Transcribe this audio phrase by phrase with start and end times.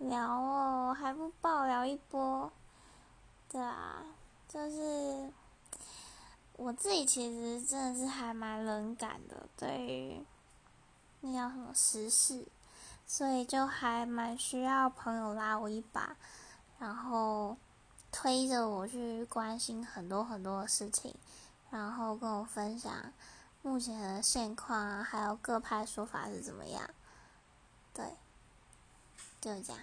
[0.00, 2.50] 聊哦，还不爆聊一波？
[3.50, 4.02] 对啊，
[4.48, 5.30] 就是
[6.56, 10.24] 我自己其实真的是还蛮冷感的，对于
[11.20, 12.46] 那叫什么时事，
[13.06, 16.16] 所以就还蛮需要朋友拉我一把，
[16.78, 17.58] 然后
[18.10, 21.14] 推着我去关心很多很多的事情，
[21.70, 22.90] 然后跟我分享
[23.60, 26.88] 目前的现况啊，还有各派说法是怎么样。
[29.40, 29.82] 就这样。